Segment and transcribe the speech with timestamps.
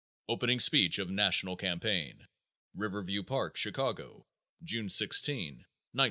[0.27, 2.27] Opening Speech of National Campaign,
[2.73, 4.25] Riverview Park, Chicago,
[4.63, 5.65] June 16, 1912.